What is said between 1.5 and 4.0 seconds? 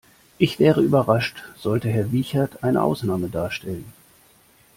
sollte Herr Wiechert eine Ausnahme darstellen.